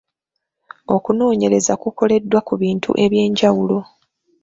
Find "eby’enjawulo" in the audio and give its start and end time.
3.03-3.77